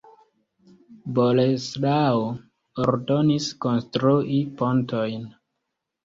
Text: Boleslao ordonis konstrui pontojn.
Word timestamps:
Boleslao 1.17 2.23
ordonis 2.85 3.49
konstrui 3.65 4.39
pontojn. 4.63 5.29